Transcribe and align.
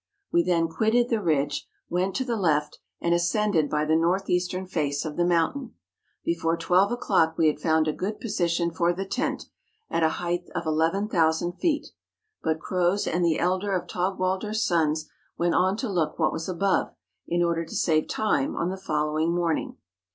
We 0.31 0.41
then 0.41 0.67
quitted 0.67 1.09
the 1.09 1.21
ridge, 1.21 1.67
went 1.87 2.15
to 2.15 2.25
the 2.25 2.35
left, 2.35 2.79
and 2.99 3.13
ascended 3.13 3.69
by 3.69 3.85
the 3.85 3.95
north 3.95 4.31
eastern 4.31 4.65
face 4.65 5.05
of 5.05 5.15
the 5.15 5.23
mountain. 5.27 5.75
Before 6.25 6.57
twelve 6.57 6.91
o'clock 6.91 7.37
we 7.37 7.45
had 7.45 7.59
found 7.59 7.87
a 7.87 7.93
good 7.93 8.19
position 8.19 8.71
for 8.71 8.93
the 8.93 9.05
tent, 9.05 9.45
at 9.91 10.01
a 10.01 10.09
height 10.17 10.45
of 10.55 10.65
11,000 10.65 11.51
feet; 11.51 11.89
but 12.41 12.59
Croz 12.59 13.05
and 13.05 13.23
the 13.23 13.37
elder 13.37 13.75
of 13.75 13.85
Taugwalder's 13.87 14.65
sons 14.65 15.07
went 15.37 15.53
on 15.53 15.77
to 15.77 15.87
look 15.87 16.17
what 16.17 16.33
was 16.33 16.49
above, 16.49 16.95
in 17.27 17.43
order 17.43 17.63
to 17.63 17.75
save 17.75 18.07
time 18.07 18.55
on 18.55 18.69
the 18.69 18.77
following 18.77 19.29
morniog. 19.29 19.75